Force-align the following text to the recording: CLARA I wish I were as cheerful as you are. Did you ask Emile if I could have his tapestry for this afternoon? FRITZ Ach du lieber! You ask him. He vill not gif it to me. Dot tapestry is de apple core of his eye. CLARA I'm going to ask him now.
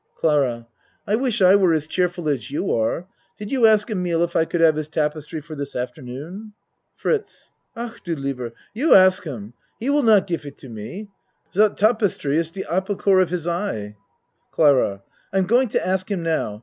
CLARA 0.15 0.67
I 1.05 1.15
wish 1.15 1.43
I 1.43 1.55
were 1.55 1.73
as 1.73 1.85
cheerful 1.85 2.27
as 2.27 2.49
you 2.49 2.73
are. 2.73 3.05
Did 3.37 3.51
you 3.51 3.67
ask 3.67 3.87
Emile 3.91 4.23
if 4.23 4.35
I 4.35 4.45
could 4.45 4.59
have 4.59 4.75
his 4.75 4.87
tapestry 4.87 5.41
for 5.41 5.53
this 5.53 5.75
afternoon? 5.75 6.53
FRITZ 6.95 7.51
Ach 7.75 8.01
du 8.03 8.15
lieber! 8.15 8.51
You 8.73 8.95
ask 8.95 9.25
him. 9.25 9.53
He 9.79 9.89
vill 9.89 10.01
not 10.01 10.25
gif 10.25 10.43
it 10.43 10.57
to 10.57 10.69
me. 10.69 11.09
Dot 11.53 11.77
tapestry 11.77 12.35
is 12.37 12.49
de 12.49 12.63
apple 12.67 12.95
core 12.95 13.19
of 13.21 13.29
his 13.29 13.47
eye. 13.47 13.95
CLARA 14.51 15.03
I'm 15.31 15.45
going 15.45 15.67
to 15.67 15.87
ask 15.87 16.09
him 16.09 16.23
now. 16.23 16.59